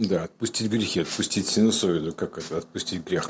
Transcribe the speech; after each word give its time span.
Да, 0.00 0.24
отпустить 0.24 0.70
грехи, 0.70 1.00
отпустить 1.00 1.46
синусоиду, 1.46 2.14
как 2.14 2.38
это, 2.38 2.56
отпустить 2.56 3.04
грех. 3.04 3.28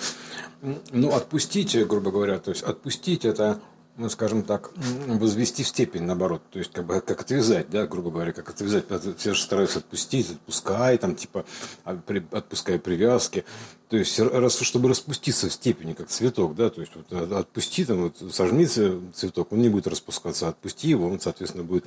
Ну, 0.93 1.13
отпустить, 1.13 1.77
грубо 1.89 2.13
говоря, 2.13 2.39
то 2.39 2.53
есть 2.53 2.63
отпустить 2.63 3.25
это 3.25 3.61
ну, 3.97 4.09
скажем 4.09 4.43
так, 4.43 4.71
возвести 5.07 5.63
в 5.63 5.69
степень, 5.69 6.03
наоборот. 6.03 6.43
То 6.51 6.59
есть, 6.59 6.73
как 6.73 6.87
бы, 6.87 7.01
как 7.01 7.21
отвязать, 7.21 7.69
да, 7.71 7.87
грубо 7.87 8.11
говоря, 8.11 8.33
как 8.33 8.49
отвязать. 8.49 8.87
Все 9.19 9.35
же 9.35 9.43
стараются 9.43 9.81
отпустить, 9.81 10.31
отпускай, 10.31 10.97
там, 10.99 11.15
типа, 11.15 11.45
а, 11.85 11.99
отпускай 12.33 12.79
привязки. 12.79 13.45
То 13.89 13.97
есть, 13.97 14.19
раз, 14.19 14.59
чтобы 14.61 14.89
распуститься 14.89 15.49
в 15.49 15.53
степени, 15.53 15.93
как 15.93 16.09
цветок, 16.09 16.55
да, 16.55 16.71
то 16.71 16.81
есть, 16.81 16.93
вот, 16.95 17.07
а, 17.11 17.41
отпусти, 17.41 17.85
там, 17.85 18.03
вот, 18.05 18.33
сожми 18.33 18.67
цветок, 18.67 19.53
он 19.53 19.61
не 19.61 19.69
будет 19.69 19.87
распускаться, 19.87 20.49
отпусти 20.49 20.89
его, 20.89 21.07
он, 21.07 21.21
соответственно, 21.21 21.65
будет, 21.65 21.85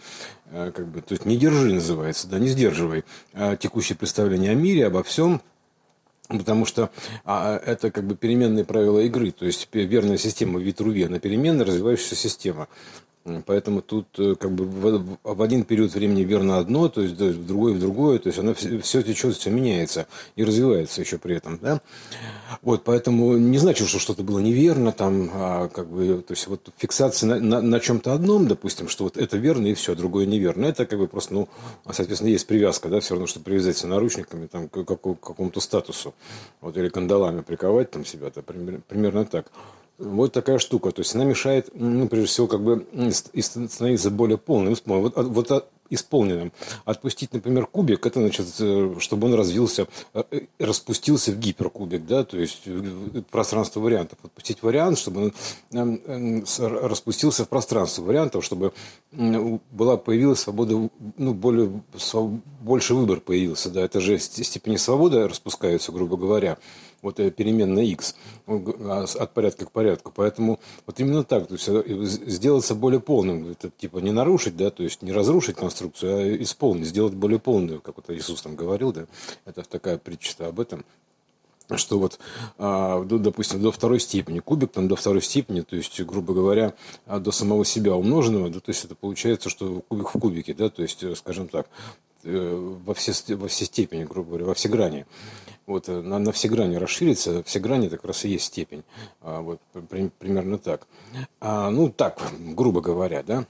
э, 0.51 0.71
как 0.75 0.87
бы, 0.87 1.01
то 1.01 1.13
есть, 1.13 1.25
не 1.25 1.37
держи, 1.37 1.73
называется, 1.73 2.27
да, 2.27 2.39
не 2.39 2.49
сдерживай 2.49 3.05
а 3.33 3.55
текущее 3.55 3.97
представление 3.97 4.51
о 4.51 4.55
мире, 4.55 4.87
обо 4.87 5.01
всем, 5.03 5.41
Потому 6.37 6.65
что 6.65 6.89
а, 7.25 7.57
это 7.57 7.91
как 7.91 8.05
бы 8.05 8.15
переменные 8.15 8.65
правила 8.65 8.99
игры. 8.99 9.31
То 9.31 9.45
есть 9.45 9.67
верная 9.71 10.17
система 10.17 10.59
Витруве, 10.59 11.05
она 11.05 11.19
переменная 11.19 11.65
развивающаяся 11.65 12.15
система. 12.15 12.67
Поэтому 13.45 13.81
тут 13.81 14.07
э, 14.17 14.35
как 14.35 14.51
бы 14.51 14.65
в, 14.65 15.41
один 15.41 15.63
период 15.63 15.93
времени 15.93 16.23
верно 16.23 16.57
одно, 16.57 16.89
то 16.89 17.01
есть, 17.01 17.13
в 17.13 17.47
другой 17.47 17.73
в 17.73 17.79
другое, 17.79 18.19
то 18.19 18.27
есть 18.27 18.37
оно 18.37 18.53
все, 18.53 19.01
течет, 19.01 19.37
все 19.37 19.49
меняется 19.49 20.07
и 20.35 20.43
развивается 20.43 20.99
еще 20.99 21.17
при 21.17 21.37
этом, 21.37 21.57
да. 21.61 21.79
Вот, 22.61 22.83
поэтому 22.83 23.37
не 23.37 23.57
значит, 23.59 23.87
что 23.87 23.99
что-то 23.99 24.23
было 24.23 24.39
неверно, 24.39 24.91
там, 24.91 25.29
а, 25.33 25.69
как 25.69 25.87
бы, 25.87 26.21
то 26.21 26.33
есть 26.33 26.47
вот 26.47 26.67
фиксация 26.77 27.27
на, 27.27 27.39
на, 27.39 27.61
на 27.61 27.79
чем-то 27.79 28.13
одном, 28.13 28.47
допустим, 28.49 28.89
что 28.89 29.05
вот 29.05 29.15
это 29.15 29.37
верно 29.37 29.67
и 29.67 29.73
все, 29.73 29.95
другое 29.95 30.25
неверно, 30.25 30.65
это 30.65 30.85
как 30.85 30.99
бы 30.99 31.07
просто, 31.07 31.33
ну, 31.33 31.47
соответственно, 31.89 32.29
есть 32.29 32.45
привязка, 32.45 32.89
да, 32.89 32.99
все 32.99 33.13
равно, 33.13 33.27
что 33.27 33.39
привязаться 33.39 33.87
наручниками 33.87 34.47
там 34.47 34.67
к, 34.67 34.83
к, 34.83 34.97
к 34.97 35.19
какому-то 35.21 35.61
статусу, 35.61 36.13
вот, 36.59 36.75
или 36.75 36.89
кандалами 36.89 37.39
приковать 37.39 37.89
там 37.89 38.03
себя, 38.03 38.31
то 38.31 38.41
примерно, 38.41 38.81
примерно 38.85 39.23
так. 39.23 39.49
Вот 40.03 40.33
такая 40.33 40.59
штука. 40.59 40.91
То 40.91 41.01
есть 41.01 41.15
она 41.15 41.23
мешает, 41.23 41.69
ну, 41.73 42.07
прежде 42.07 42.27
всего, 42.27 42.47
как 42.47 42.61
бы 42.61 42.85
становиться 43.11 44.11
более 44.11 44.37
полным. 44.37 44.75
Вот, 44.85 45.13
вот 45.15 45.65
исполненным. 45.89 46.51
Отпустить, 46.85 47.33
например, 47.33 47.67
кубик, 47.67 48.05
это 48.05 48.19
значит, 48.19 48.47
э, 48.59 48.95
чтобы 48.99 49.27
он 49.27 49.35
развился, 49.35 49.87
э, 50.13 50.23
распустился 50.59 51.31
в 51.31 51.39
гиперкубик, 51.39 52.05
да, 52.05 52.23
то 52.23 52.37
есть 52.37 52.63
пространство 53.29 53.79
вариантов. 53.79 54.17
Отпустить 54.23 54.63
вариант, 54.63 54.97
чтобы 54.97 55.33
он 55.71 56.45
распустился 56.57 57.45
в 57.45 57.49
пространство 57.49 58.01
вариантов, 58.01 58.43
чтобы 58.43 58.73
была, 59.11 59.97
появилась 59.97 60.39
свобода, 60.39 60.89
ну, 61.17 61.33
более, 61.33 61.83
больше 62.61 62.95
выбор 62.95 63.19
появился, 63.19 63.69
да, 63.69 63.81
это 63.81 63.99
же 63.99 64.17
степени 64.19 64.77
свободы 64.77 65.27
распускаются, 65.27 65.91
грубо 65.91 66.17
говоря 66.17 66.57
вот 67.03 67.19
э, 67.19 67.29
переменная 67.29 67.83
x 67.83 68.15
а, 68.47 69.05
от 69.19 69.33
порядка 69.33 69.65
к 69.65 69.71
порядку. 69.71 70.11
Поэтому 70.15 70.59
вот 70.87 70.99
именно 70.99 71.23
так, 71.23 71.47
то 71.47 71.53
есть 71.53 71.67
э, 71.67 71.83
сделаться 71.85 72.73
более 72.73 72.99
полным, 72.99 73.51
это 73.51 73.69
типа 73.69 73.99
не 73.99 74.11
нарушить, 74.11 74.57
да, 74.57 74.71
то 74.71 74.81
есть 74.81 75.03
не 75.03 75.11
разрушить 75.11 75.55
конструкцию, 75.55 76.15
а 76.15 76.43
исполнить, 76.43 76.87
сделать 76.87 77.13
более 77.13 77.39
полную, 77.39 77.81
как 77.81 77.97
вот 77.97 78.09
Иисус 78.09 78.41
там 78.41 78.55
говорил, 78.55 78.91
да, 78.91 79.05
это 79.45 79.61
такая 79.63 79.97
притча 79.97 80.47
об 80.47 80.59
этом 80.59 80.83
что 81.75 81.97
вот, 81.97 82.19
а, 82.57 83.03
допустим, 83.03 83.61
до 83.61 83.71
второй 83.71 83.99
степени, 83.99 84.39
кубик 84.39 84.71
там 84.71 84.87
до 84.87 84.95
второй 84.95 85.21
степени, 85.21 85.61
то 85.61 85.75
есть, 85.75 85.99
грубо 86.01 86.33
говоря, 86.33 86.73
а, 87.05 87.19
до 87.19 87.31
самого 87.31 87.65
себя 87.65 87.95
умноженного, 87.95 88.49
да, 88.49 88.59
то 88.59 88.69
есть 88.69 88.85
это 88.85 88.95
получается, 88.95 89.49
что 89.49 89.81
кубик 89.87 90.13
в 90.13 90.19
кубике, 90.19 90.53
да, 90.53 90.69
то 90.69 90.81
есть, 90.81 91.03
э, 91.03 91.15
скажем 91.15 91.47
так, 91.47 91.67
во 92.23 92.93
все, 92.93 93.35
во 93.35 93.49
все 93.49 93.65
степени, 93.65 94.05
грубо 94.05 94.29
говоря, 94.29 94.45
во 94.45 94.53
все 94.53 94.69
грани 94.69 95.05
вот, 95.65 95.89
э, 95.89 96.01
на, 96.01 96.19
на 96.19 96.31
все 96.31 96.47
грани 96.47 96.75
расширится, 96.75 97.43
все 97.43 97.59
грани 97.59 97.87
это 97.87 97.97
как 97.97 98.05
раз 98.05 98.25
и 98.25 98.29
есть 98.29 98.45
степень. 98.45 98.83
А, 99.21 99.41
вот, 99.41 99.59
при, 99.89 100.09
примерно 100.19 100.57
так. 100.57 100.87
А, 101.39 101.69
ну, 101.69 101.89
так, 101.89 102.21
грубо 102.39 102.81
говоря, 102.81 103.23
да. 103.23 103.45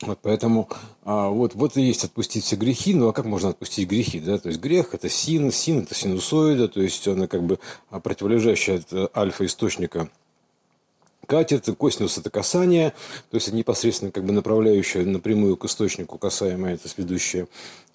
Вот 0.00 0.18
поэтому 0.22 0.68
а, 1.04 1.28
вот, 1.28 1.54
вот 1.54 1.76
и 1.76 1.82
есть 1.82 2.04
отпустить 2.04 2.44
все 2.44 2.56
грехи. 2.56 2.94
Ну 2.94 3.08
а 3.08 3.12
как 3.12 3.24
можно 3.24 3.50
отпустить 3.50 3.88
грехи? 3.88 4.20
Да? 4.20 4.38
То 4.38 4.48
есть 4.48 4.60
грех 4.60 4.92
это 4.92 5.08
син, 5.08 5.50
син 5.52 5.80
это 5.80 5.94
синусоида, 5.94 6.68
то 6.68 6.82
есть 6.82 7.06
она 7.06 7.26
как 7.26 7.44
бы 7.44 7.58
противолежащая 7.90 8.78
от 8.78 8.92
э, 8.92 9.08
альфа-источника 9.14 10.10
катет, 11.26 11.68
косинус 11.78 12.18
это 12.18 12.28
касание, 12.28 12.92
то 13.30 13.36
есть 13.36 13.50
непосредственно 13.52 14.10
как 14.10 14.24
бы 14.24 14.32
направляющая 14.32 15.06
напрямую 15.06 15.56
к 15.56 15.64
источнику 15.64 16.18
касаемая, 16.18 16.74
это 16.74 16.88
ведущая 16.96 17.48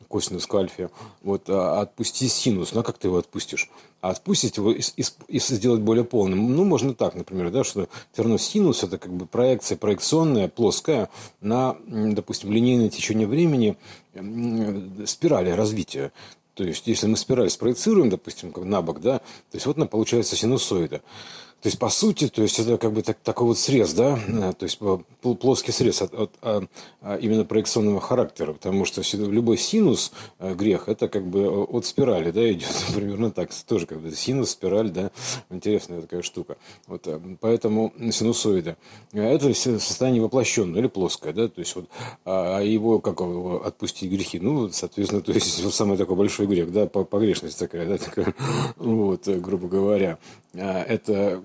косинус 0.10 0.46
к 0.46 0.56
альфе. 0.56 0.90
Вот, 1.24 1.44
а 1.48 1.80
отпусти 1.82 2.28
синус, 2.28 2.74
ну 2.74 2.82
а 2.82 2.84
как 2.84 2.98
ты 2.98 3.08
его 3.08 3.18
отпустишь? 3.18 3.70
А 4.02 4.10
отпустить 4.10 4.58
его 4.58 4.72
и, 4.72 4.82
и, 4.98 5.04
и 5.28 5.40
сделать 5.40 5.82
более 5.82 6.04
полным, 6.04 6.54
ну 6.54 6.66
можно 6.66 6.94
так, 6.94 7.16
например, 7.16 7.52
да, 7.52 7.64
что 7.64 7.88
все 8.12 8.24
равно 8.24 8.38
синус 8.38 8.84
это 8.84 8.98
как 8.98 9.14
бы 9.14 9.26
проекция 9.26 9.78
проекционная, 9.78 10.50
плоская 10.50 11.10
на, 11.40 11.78
допустим, 11.86 12.52
линейное 12.52 12.90
течение 12.90 13.28
времени 13.28 13.78
спирали 15.06 15.52
развития. 15.52 16.12
То 16.56 16.66
есть, 16.66 16.88
если 16.88 17.08
мы 17.08 17.16
спираль 17.16 17.50
спроецируем, 17.50 18.10
допустим, 18.10 18.52
как 18.52 18.66
на 18.66 18.82
бок, 18.82 19.00
да, 19.00 19.20
то 19.20 19.54
есть 19.54 19.66
вот 19.66 19.78
она 19.78 19.86
получается 19.86 20.36
синусоида. 20.36 21.02
То 21.62 21.68
есть, 21.68 21.78
по 21.78 21.90
сути, 21.90 22.30
то 22.30 22.42
есть 22.42 22.58
это 22.58 22.78
как 22.78 22.94
бы 22.94 23.02
так, 23.02 23.18
такой 23.22 23.48
вот 23.48 23.58
срез, 23.58 23.94
да, 23.94 24.18
э, 24.28 24.54
то 24.58 24.64
есть 24.64 24.80
плоский 25.40 25.74
срез 25.74 26.02
от, 26.02 26.14
от, 26.14 26.32
от, 26.42 26.70
от 27.02 27.22
именно 27.22 27.44
проекционного 27.44 28.00
характера, 28.00 28.54
потому 28.54 28.86
что 28.86 29.02
любой 29.14 29.58
синус 29.58 30.14
э, 30.40 30.56
грех, 30.56 30.88
это 30.88 31.10
как 31.10 31.28
бы 31.28 31.50
от 31.50 31.86
спирали, 31.86 32.32
да, 32.32 32.50
идет 32.50 32.70
примерно 32.96 33.32
так, 33.32 33.50
тоже 33.68 33.88
как 33.88 34.00
бы 34.00 34.12
синус, 34.12 34.52
спираль, 34.52 34.90
да, 34.90 35.12
интересная 35.50 36.02
такая 36.02 36.22
штука. 36.22 36.56
Вот, 36.88 37.08
э, 37.08 37.20
поэтому 37.42 37.94
синусоида, 37.98 38.78
это 39.12 39.54
состояние 39.54 40.22
воплощенное 40.22 40.80
или 40.80 40.88
плоское, 40.88 41.34
да, 41.34 41.50
то 41.50 41.60
есть 41.60 41.76
вот, 41.76 41.90
а, 42.24 42.60
а 42.60 42.62
его, 42.62 43.00
как 43.00 43.20
его 43.20 43.66
отпустить 43.66 44.10
грехи, 44.10 44.40
ну, 44.40 44.70
соответственно, 44.70 45.22
то 45.22 45.34
есть 45.34 45.62
вот 45.64 45.74
самый 45.74 45.98
такой 45.98 46.16
большой 46.16 46.48
грех, 46.48 46.72
да, 46.72 46.86
погрешность 46.88 47.60
такая, 47.60 47.86
да, 47.86 47.98
такая, 47.98 48.34
вот, 48.78 49.28
грубо 49.28 49.68
говоря, 49.68 50.20
а, 50.49 50.49
это 50.54 51.44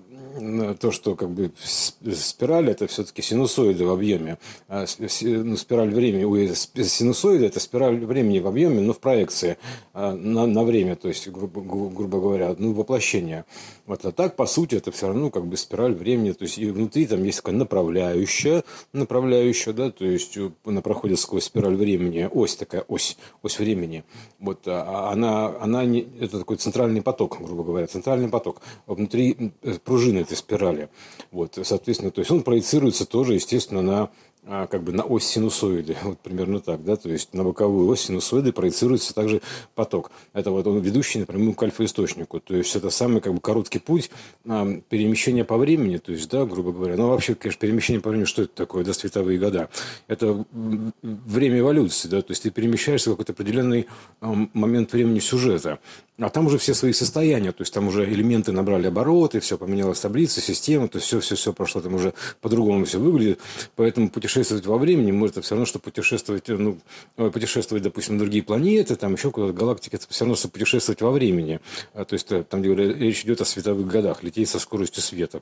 то, 0.79 0.91
что 0.91 1.15
как 1.15 1.29
бы 1.29 1.51
спираль 1.57 2.69
это 2.69 2.87
все-таки 2.87 3.21
синусоиды 3.21 3.85
в 3.85 3.91
объеме. 3.91 4.37
А 4.67 4.85
ну, 4.99 5.57
спираль 5.57 5.89
времени, 5.89 6.53
синусоиды 6.83 7.45
это 7.45 7.59
спираль 7.59 8.03
времени 8.03 8.39
в 8.39 8.47
объеме, 8.47 8.81
но 8.81 8.93
в 8.93 8.99
проекции 8.99 9.57
а, 9.93 10.13
на, 10.13 10.45
на 10.45 10.63
время, 10.63 10.95
то 10.95 11.07
есть, 11.07 11.29
грубо, 11.29 11.61
грубо 11.61 12.19
говоря, 12.19 12.55
ну, 12.57 12.73
воплощение. 12.73 13.45
Вот, 13.85 14.03
а 14.05 14.11
так, 14.11 14.35
по 14.35 14.45
сути, 14.45 14.75
это 14.75 14.91
все 14.91 15.07
равно 15.07 15.29
как 15.29 15.45
бы 15.45 15.55
спираль 15.57 15.93
времени, 15.93 16.31
то 16.31 16.43
есть 16.43 16.57
и 16.57 16.69
внутри 16.69 17.05
там 17.05 17.23
есть 17.23 17.37
такая 17.37 17.55
направляющая, 17.55 18.63
направляющая, 18.93 19.73
да, 19.73 19.91
то 19.91 20.05
есть 20.05 20.37
она 20.65 20.81
проходит 20.81 21.19
сквозь 21.19 21.45
спираль 21.45 21.75
времени, 21.75 22.27
ось 22.31 22.55
такая, 22.55 22.83
ось, 22.87 23.17
ось 23.41 23.59
времени. 23.59 24.03
Вот, 24.39 24.63
а 24.65 25.11
она, 25.13 25.55
она 25.59 25.85
не, 25.85 26.07
это 26.19 26.39
такой 26.39 26.57
центральный 26.57 27.01
поток, 27.01 27.37
грубо 27.39 27.63
говоря, 27.63 27.87
центральный 27.87 28.27
поток. 28.27 28.61
Внутри 28.95 29.53
э, 29.61 29.73
пружины 29.83 30.19
этой 30.19 30.37
спирали. 30.37 30.89
Вот, 31.31 31.57
соответственно, 31.63 32.11
то 32.11 32.19
есть 32.19 32.31
он 32.31 32.43
проецируется 32.43 33.05
тоже, 33.05 33.33
естественно, 33.33 33.81
на 33.81 34.09
как 34.45 34.83
бы 34.83 34.91
на 34.91 35.03
ось 35.03 35.25
синусоиды, 35.25 35.97
вот 36.03 36.19
примерно 36.19 36.59
так, 36.59 36.83
да, 36.83 36.95
то 36.95 37.09
есть 37.09 37.33
на 37.33 37.43
боковую 37.43 37.87
ось 37.87 38.01
синусоиды 38.01 38.51
проецируется 38.51 39.13
также 39.13 39.41
поток. 39.73 40.11
Это 40.33 40.51
вот 40.51 40.67
он 40.67 40.79
ведущий 40.79 41.19
напрямую 41.19 41.53
к 41.53 41.63
альфа-источнику, 41.63 42.39
то 42.39 42.55
есть 42.55 42.75
это 42.75 42.89
самый 42.89 43.21
как 43.21 43.33
бы 43.33 43.39
короткий 43.39 43.79
путь 43.79 44.11
а, 44.47 44.79
перемещения 44.89 45.43
по 45.43 45.57
времени, 45.57 45.97
то 45.97 46.11
есть, 46.11 46.29
да, 46.29 46.45
грубо 46.45 46.71
говоря, 46.71 46.95
ну 46.95 47.09
вообще, 47.09 47.33
конечно, 47.33 47.59
перемещение 47.59 48.01
по 48.01 48.09
времени, 48.09 48.25
что 48.25 48.43
это 48.43 48.53
такое, 48.53 48.83
да, 48.83 48.93
световые 48.93 49.39
года? 49.39 49.69
Это 50.07 50.45
время 50.51 51.59
эволюции, 51.59 52.07
да, 52.07 52.21
то 52.21 52.31
есть 52.31 52.43
ты 52.43 52.51
перемещаешься 52.51 53.09
в 53.09 53.13
какой-то 53.13 53.33
определенный 53.33 53.87
а, 54.21 54.31
момент 54.53 54.93
времени 54.93 55.19
сюжета, 55.19 55.79
а 56.19 56.29
там 56.29 56.45
уже 56.47 56.59
все 56.59 56.73
свои 56.75 56.93
состояния, 56.93 57.51
то 57.51 57.63
есть 57.63 57.73
там 57.73 57.87
уже 57.87 58.05
элементы 58.05 58.51
набрали 58.51 58.87
обороты, 58.87 59.39
все 59.39 59.57
поменялась 59.57 59.99
таблица, 59.99 60.39
система, 60.39 60.87
то 60.87 60.97
есть 60.97 61.07
все-все-все 61.07 61.51
прошло, 61.51 61.81
там 61.81 61.95
уже 61.95 62.13
по-другому 62.41 62.85
все 62.85 62.99
выглядит, 62.99 63.39
поэтому 63.75 64.09
путешествие 64.09 64.34
путешествовать 64.35 64.65
во 64.65 64.77
времени, 64.77 65.11
может, 65.11 65.37
это 65.37 65.45
все 65.45 65.55
равно, 65.55 65.65
что 65.65 65.79
путешествовать, 65.79 66.47
ну, 66.49 66.77
э, 67.17 67.29
путешествовать, 67.29 67.83
допустим, 67.83 68.15
на 68.15 68.19
другие 68.19 68.43
планеты, 68.43 68.95
там 68.97 69.13
еще 69.13 69.31
куда-то, 69.31 69.53
галактики, 69.53 69.95
это 69.95 70.07
все 70.09 70.25
равно, 70.25 70.35
что 70.35 70.49
путешествовать 70.49 71.01
во 71.01 71.11
времени. 71.11 71.61
А, 71.93 72.03
то 72.03 72.13
есть, 72.13 72.29
э, 72.31 72.43
там, 72.43 72.61
где 72.61 72.75
речь 72.75 73.23
идет 73.23 73.39
о 73.39 73.45
световых 73.45 73.87
годах, 73.87 74.23
лететь 74.23 74.49
со 74.49 74.59
скоростью 74.59 75.01
света. 75.01 75.41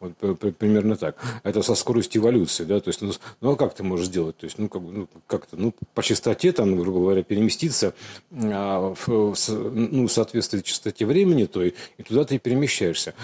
Вот, 0.00 0.16
примерно 0.58 0.96
так. 0.96 1.22
Это 1.44 1.62
со 1.62 1.76
скоростью 1.76 2.22
эволюции, 2.22 2.64
да, 2.64 2.80
то 2.80 2.88
есть, 2.88 3.00
ну, 3.00 3.12
ну, 3.40 3.52
а 3.52 3.56
как 3.56 3.74
ты 3.74 3.84
можешь 3.84 4.06
сделать? 4.06 4.36
То 4.36 4.46
есть, 4.46 4.58
ну, 4.58 4.68
как, 4.68 4.82
ну, 4.82 5.08
как-то, 5.28 5.56
ну, 5.56 5.72
по 5.94 6.02
частоте, 6.02 6.50
там, 6.52 6.76
грубо 6.76 6.98
говоря, 6.98 7.22
переместиться 7.22 7.94
а, 8.32 8.92
в, 8.94 9.34
в, 9.34 9.48
ну, 9.72 10.08
в 10.08 10.12
соответствии 10.12 10.62
частоте 10.62 11.06
времени, 11.06 11.44
то 11.44 11.62
и, 11.62 11.72
и 11.98 12.02
туда 12.02 12.24
ты 12.24 12.38
перемещаешься. 12.38 13.14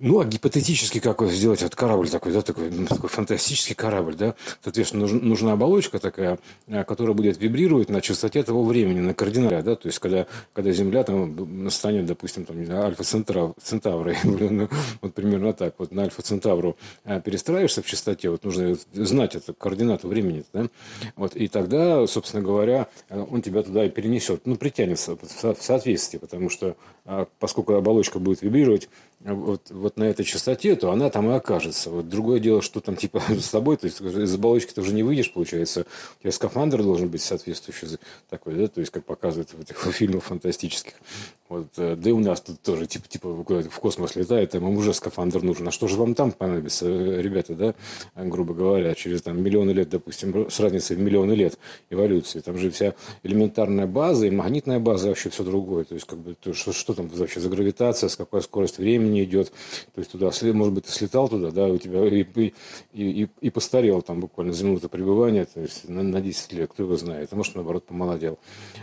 Ну, 0.00 0.18
а 0.18 0.24
гипотетически 0.24 0.98
как 0.98 1.22
сделать 1.30 1.62
этот 1.62 1.76
корабль 1.76 2.10
такой, 2.10 2.32
да, 2.32 2.42
такой, 2.42 2.68
ну, 2.68 2.84
такой 2.84 3.08
фантастический 3.08 3.76
корабль, 3.76 4.16
да, 4.16 4.34
соответственно, 4.60 5.02
нужна, 5.02 5.20
нужна 5.20 5.52
оболочка 5.52 6.00
такая, 6.00 6.40
а, 6.66 6.82
которая 6.82 7.14
будет 7.14 7.38
вибрировать 7.40 7.90
на 7.90 8.00
частоте 8.00 8.42
того 8.42 8.64
времени, 8.64 8.98
на 8.98 9.14
координате, 9.14 9.62
да, 9.62 9.76
то 9.76 9.86
есть, 9.86 10.00
когда, 10.00 10.26
когда 10.52 10.72
Земля 10.72 11.04
там 11.04 11.70
станет, 11.70 12.06
допустим, 12.06 12.44
там, 12.44 12.56
альфа-центаврой, 12.68 14.16
ну, 14.24 14.68
вот 15.00 15.14
примерно 15.14 15.52
так, 15.52 15.74
вот 15.78 15.92
на 15.92 16.02
альфа-центавру 16.02 16.76
а, 17.04 17.20
перестраиваешься 17.20 17.80
в 17.80 17.86
частоте, 17.86 18.30
вот 18.30 18.42
нужно 18.42 18.76
знать 18.94 19.36
эту 19.36 19.54
координату 19.54 20.08
времени, 20.08 20.42
да, 20.52 20.66
вот, 21.14 21.36
и 21.36 21.46
тогда, 21.46 22.04
собственно 22.08 22.42
говоря, 22.42 22.88
он 23.10 23.42
тебя 23.42 23.62
туда 23.62 23.84
и 23.84 23.90
перенесет, 23.90 24.44
ну, 24.44 24.56
притянется 24.56 25.16
в 25.16 25.56
соответствии, 25.60 26.18
потому 26.18 26.50
что, 26.50 26.74
поскольку 27.38 27.74
оболочка 27.74 28.18
будет 28.18 28.42
вибрировать, 28.42 28.88
вот, 29.32 29.70
вот 29.70 29.96
на 29.96 30.04
этой 30.04 30.24
частоте, 30.24 30.76
то 30.76 30.90
она 30.90 31.08
там 31.08 31.30
и 31.30 31.34
окажется. 31.34 31.90
Вот 31.90 32.08
другое 32.08 32.40
дело, 32.40 32.60
что 32.60 32.80
там 32.80 32.94
типа 32.94 33.22
с 33.28 33.48
тобой, 33.48 33.76
то 33.78 33.86
есть 33.86 34.00
из 34.00 34.34
оболочки 34.34 34.72
ты 34.72 34.82
уже 34.82 34.92
не 34.92 35.02
выйдешь, 35.02 35.32
получается. 35.32 35.86
У 36.18 36.22
тебя 36.22 36.32
скафандр 36.32 36.82
должен 36.82 37.08
быть 37.08 37.22
соответствующий 37.22 37.98
такой, 38.28 38.54
да, 38.54 38.68
то 38.68 38.80
есть 38.80 38.92
как 38.92 39.04
показывают 39.04 39.50
в 39.52 39.60
этих 39.60 39.78
фильмах 39.92 40.24
фантастических. 40.24 40.94
Вот, 41.48 41.68
э, 41.76 41.94
да 41.96 42.10
и 42.10 42.12
у 42.12 42.20
нас 42.20 42.40
тут 42.40 42.60
тоже 42.62 42.86
типа, 42.86 43.06
типа 43.08 43.28
в 43.30 43.78
космос 43.78 44.16
летает, 44.16 44.54
им 44.54 44.64
уже 44.76 44.92
скафандр 44.92 45.42
нужен. 45.42 45.68
А 45.68 45.70
что 45.70 45.88
же 45.88 45.96
вам 45.96 46.14
там 46.14 46.32
понадобится, 46.32 46.86
э, 46.86 47.22
ребята, 47.22 47.54
да, 47.54 47.74
грубо 48.16 48.54
говоря, 48.54 48.94
через 48.94 49.22
там 49.22 49.42
миллионы 49.42 49.70
лет, 49.70 49.88
допустим, 49.90 50.50
с 50.50 50.60
разницей 50.60 50.96
в 50.96 51.00
миллионы 51.00 51.32
лет 51.32 51.58
эволюции. 51.90 52.40
Там 52.40 52.58
же 52.58 52.70
вся 52.70 52.94
элементарная 53.22 53.86
база 53.86 54.26
и 54.26 54.30
магнитная 54.30 54.80
база 54.80 55.08
вообще 55.08 55.30
все 55.30 55.44
другое. 55.44 55.84
То 55.84 55.94
есть 55.94 56.06
как 56.06 56.18
бы 56.18 56.34
то, 56.34 56.54
что, 56.54 56.72
что 56.72 56.92
там 56.92 57.08
вообще 57.08 57.40
за 57.40 57.48
гравитация, 57.48 58.08
с 58.08 58.16
какой 58.16 58.42
скоростью 58.42 58.82
времени 58.82 59.13
идет. 59.22 59.52
То 59.94 60.00
есть 60.00 60.10
туда, 60.10 60.30
может 60.52 60.74
быть, 60.74 60.86
ты 60.86 60.90
слетал 60.90 61.28
туда, 61.28 61.50
да, 61.52 61.66
у 61.66 61.78
тебя 61.78 62.04
и, 62.06 62.22
и, 62.34 62.52
и, 62.92 63.28
и 63.40 63.50
постарел 63.50 64.02
там 64.02 64.20
буквально 64.20 64.52
за 64.52 64.64
минуту 64.64 64.88
пребывания, 64.88 65.44
то 65.44 65.60
есть 65.60 65.88
на, 65.88 66.02
на 66.02 66.20
10 66.20 66.52
лет, 66.54 66.70
кто 66.72 66.82
его 66.82 66.96
знает. 66.96 67.28
А 67.32 67.36
может, 67.36 67.54
наоборот, 67.54 67.84
помолодел. 67.84 68.38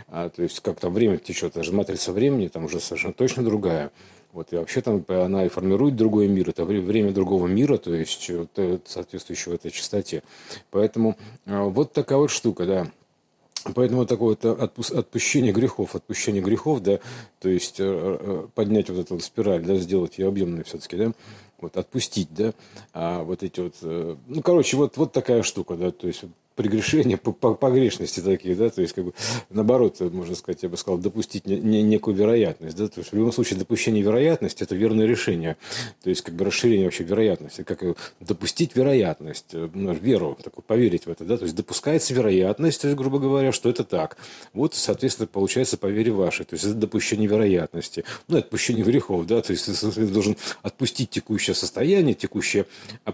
А, 0.08 0.30
то 0.30 0.42
есть 0.42 0.60
как 0.60 0.80
там 0.80 0.94
время 0.94 1.18
течет, 1.18 1.52
даже 1.54 1.72
матрица 1.72 2.12
времени 2.12 2.48
там 2.48 2.64
уже 2.64 2.80
совершенно 2.80 3.12
точно 3.12 3.42
другая. 3.42 3.90
Вот, 4.32 4.50
и 4.52 4.56
вообще 4.56 4.80
там 4.80 5.04
она 5.08 5.44
и 5.44 5.50
формирует 5.50 5.94
другой 5.94 6.26
мир, 6.26 6.48
это 6.48 6.64
время 6.64 7.12
другого 7.12 7.46
мира, 7.48 7.76
то 7.76 7.94
есть 7.94 8.30
соответствующего 8.86 9.54
этой 9.54 9.70
частоте. 9.70 10.22
Поэтому 10.70 11.18
а, 11.44 11.64
вот 11.64 11.92
такая 11.92 12.18
вот 12.18 12.30
штука, 12.30 12.64
да. 12.64 12.86
Поэтому 13.74 14.06
такое 14.06 14.36
вот 14.40 14.90
отпущение 14.90 15.52
грехов, 15.52 15.94
отпущение 15.94 16.42
грехов, 16.42 16.82
да, 16.82 16.98
то 17.40 17.48
есть 17.48 17.78
э, 17.78 17.84
э, 17.86 18.46
поднять 18.54 18.90
вот 18.90 18.98
эту 18.98 19.20
спираль, 19.20 19.64
да, 19.64 19.76
сделать 19.76 20.18
ее 20.18 20.28
объемной 20.28 20.64
все-таки, 20.64 20.96
да, 20.96 21.12
вот 21.60 21.76
отпустить, 21.76 22.28
да, 22.32 22.54
а 22.92 23.22
вот 23.22 23.42
эти 23.44 23.60
вот, 23.60 23.74
э, 23.82 24.16
ну, 24.26 24.42
короче, 24.42 24.76
вот, 24.76 24.96
вот 24.96 25.12
такая 25.12 25.44
штука, 25.44 25.76
да, 25.76 25.92
то 25.92 26.08
есть 26.08 26.24
прегрешения, 26.54 27.16
погрешности 27.16 28.20
такие, 28.20 28.54
да, 28.54 28.70
то 28.70 28.82
есть, 28.82 28.94
как 28.94 29.04
бы, 29.04 29.14
наоборот, 29.50 30.00
можно 30.00 30.34
сказать, 30.34 30.62
я 30.62 30.68
бы 30.68 30.76
сказал, 30.76 30.98
допустить 30.98 31.46
не, 31.46 31.56
не, 31.56 31.82
некую 31.82 32.16
вероятность, 32.16 32.76
да, 32.76 32.88
то 32.88 33.00
есть, 33.00 33.12
в 33.12 33.16
любом 33.16 33.32
случае, 33.32 33.58
допущение 33.58 34.02
вероятности– 34.02 34.62
это 34.64 34.74
верное 34.74 35.06
решение, 35.06 35.56
то 36.02 36.10
есть, 36.10 36.22
как 36.22 36.34
бы, 36.34 36.44
расширение 36.44 36.86
вообще 36.86 37.04
вероятности, 37.04 37.62
как 37.62 37.82
допустить 38.20 38.76
вероятность, 38.76 39.46
э, 39.52 39.68
ну, 39.72 39.92
веру, 39.94 40.38
такую, 40.42 40.62
поверить 40.62 41.06
в 41.06 41.10
это, 41.10 41.24
да, 41.24 41.36
то 41.36 41.44
есть, 41.44 41.56
допускается 41.56 42.14
вероятность, 42.14 42.82
то 42.82 42.88
есть, 42.88 42.98
грубо 42.98 43.18
говоря, 43.18 43.52
что 43.52 43.70
это 43.70 43.84
так, 43.84 44.16
вот, 44.52 44.74
соответственно, 44.74 45.26
получается 45.26 45.76
по 45.78 45.86
вере 45.86 46.12
вашей, 46.12 46.44
то 46.44 46.54
есть, 46.54 46.64
это 46.64 46.74
допущение 46.74 47.28
вероятности, 47.28 48.04
ну, 48.28 48.38
отпущение 48.38 48.84
грехов, 48.84 49.26
да, 49.26 49.40
то 49.40 49.52
есть, 49.52 50.12
должен 50.12 50.36
отпустить 50.62 51.10
текущее 51.10 51.54
состояние, 51.54 52.14
текущее 52.14 52.66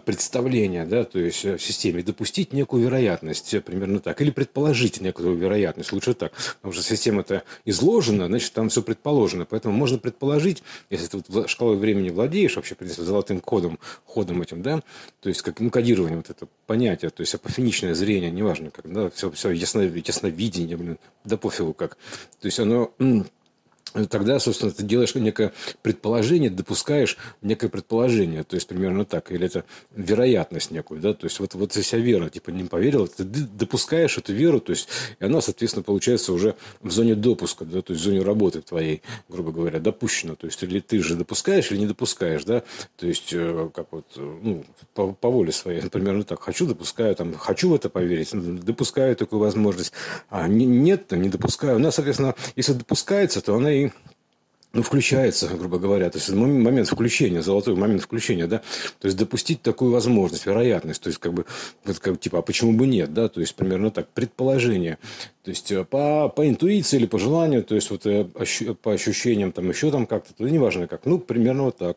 представление, 0.05 0.85
да, 0.85 1.05
то 1.05 1.19
есть, 1.19 1.45
в 1.45 1.59
системе, 1.59 2.03
допустить 2.03 2.53
некую 2.53 2.83
вероятность, 2.83 3.28
вероятность 3.29 3.65
примерно 3.65 4.01
так. 4.01 4.21
Или 4.21 4.31
предположить 4.31 5.01
некую 5.01 5.37
вероятность, 5.37 5.93
лучше 5.93 6.15
так. 6.15 6.33
Потому 6.57 6.73
что 6.73 6.83
система-то 6.83 7.43
изложена, 7.65 8.27
значит, 8.27 8.53
там 8.53 8.69
все 8.69 8.83
предположено. 8.83 9.45
Поэтому 9.45 9.75
можно 9.75 9.99
предположить, 9.99 10.63
если 10.91 11.07
ты 11.07 11.23
вот 11.29 11.49
шкалой 11.49 11.77
времени 11.77 12.11
владеешь, 12.11 12.57
вообще, 12.57 12.75
в 12.75 12.79
принципе, 12.79 13.03
золотым 13.03 13.41
кодом, 13.41 13.79
ходом 14.05 14.43
этим, 14.43 14.63
да, 14.63 14.83
то 15.21 15.29
есть, 15.29 15.43
как 15.43 15.61
ну, 15.61 15.71
кодирование 15.71 16.17
вот 16.17 16.31
это 16.31 16.47
понятие, 16.67 17.11
то 17.11 17.21
есть, 17.21 17.35
апофеничное 17.35 17.95
зрение, 17.95 18.31
неважно, 18.31 18.71
как, 18.71 18.91
да, 18.93 19.11
все, 19.11 19.31
все 19.31 19.51
ясно, 19.51 19.81
ясновидение, 19.81 20.77
блин, 20.77 20.99
да 21.25 21.37
пофигу 21.37 21.75
как. 21.75 21.97
То 22.41 22.47
есть, 22.47 22.61
оно 22.61 22.93
тогда, 24.09 24.39
собственно, 24.39 24.71
ты 24.71 24.83
делаешь 24.83 25.15
некое 25.15 25.53
предположение, 25.83 26.51
допускаешь 26.51 27.17
некое 27.43 27.69
предположение, 27.69 28.45
то 28.45 28.55
есть 28.55 28.69
примерно 28.69 29.05
так, 29.05 29.31
или 29.33 29.47
это 29.47 29.65
вероятность 29.95 30.71
некую, 30.71 31.01
да, 31.01 31.15
то 31.15 31.27
есть 31.27 31.41
вот, 31.41 31.55
вот 31.55 31.73
вся 31.73 31.97
вера, 31.97 32.29
типа 32.29 32.51
не 32.51 32.65
поверил, 32.65 33.09
ты 33.09 33.25
допускаешь 33.25 34.19
эту 34.19 34.33
веру, 34.33 34.61
то 34.61 34.71
есть 34.71 34.89
и 35.19 35.25
она, 35.25 35.41
соответственно, 35.41 35.83
получается 35.83 36.33
уже 36.33 36.57
в 36.83 36.91
зоне 36.91 37.15
допуска, 37.15 37.65
да, 37.65 37.83
то 37.83 37.93
есть 37.93 38.03
в 38.03 38.05
зоне 38.05 38.23
работы 38.23 38.61
твоей, 38.61 39.03
грубо 39.29 39.53
говоря, 39.53 39.81
допущена, 39.81 40.35
то 40.35 40.47
есть 40.47 40.63
или 40.63 40.81
ты 40.81 41.01
же 41.03 41.17
допускаешь 41.17 41.71
или 41.71 41.79
не 41.79 41.87
допускаешь, 41.87 42.45
да, 42.45 42.63
то 42.97 43.07
есть 43.07 43.33
э, 43.33 43.71
как 43.75 43.89
вот, 43.91 44.07
ну, 44.17 44.65
по, 44.95 45.13
по 45.13 45.31
воле 45.31 45.53
своей, 45.53 45.81
примерно 45.91 46.25
так, 46.25 46.43
хочу, 46.43 46.67
допускаю, 46.67 47.15
там, 47.15 47.35
хочу 47.35 47.71
в 47.71 47.75
это 47.75 47.89
поверить, 47.89 48.31
допускаю 48.33 49.17
такую 49.17 49.41
возможность, 49.41 49.93
а 50.29 50.47
не, 50.49 50.67
нет, 50.67 51.11
не 51.13 51.29
допускаю, 51.29 51.77
у 51.77 51.81
нас, 51.81 51.95
соответственно, 51.95 52.35
если 52.57 52.73
допускается, 52.75 53.41
то 53.41 53.55
она 53.55 53.78
и 53.85 53.91
ну, 54.75 54.83
включается, 54.83 55.49
грубо 55.49 55.79
говоря, 55.79 56.11
то 56.11 56.19
есть 56.19 56.31
момент 56.31 56.89
включения, 56.89 57.43
золотой 57.43 57.75
момент 57.75 58.03
включения, 58.03 58.47
да, 58.47 58.59
то 59.01 59.07
есть 59.07 59.17
допустить 59.17 59.63
такую 59.63 59.93
возможность, 59.93 60.45
вероятность, 60.45 61.03
то 61.03 61.09
есть 61.09 61.19
как 61.19 61.33
бы, 61.33 61.47
вот, 61.85 61.99
как, 61.99 62.21
типа, 62.21 62.41
а 62.41 62.43
почему 62.43 62.75
бы 62.75 62.87
нет, 62.87 63.15
да, 63.15 63.29
то 63.29 63.41
есть 63.41 63.55
примерно 63.55 63.91
так, 63.91 64.09
предположение, 64.09 64.99
то 65.43 65.51
есть 65.51 65.73
э, 65.73 65.85
по, 65.85 66.29
по 66.29 66.47
интуиции 66.47 66.99
или 66.99 67.07
по 67.07 67.19
желанию, 67.19 67.65
то 67.65 67.75
есть 67.75 67.91
вот 67.91 68.05
э, 68.05 68.25
по 68.83 68.93
ощущениям 68.93 69.53
там 69.53 69.69
еще 69.71 69.91
там 69.91 70.07
как-то, 70.07 70.35
то 70.35 70.47
неважно 70.47 70.87
как, 70.87 71.07
ну, 71.07 71.19
примерно 71.19 71.65
вот 71.65 71.79
так. 71.79 71.97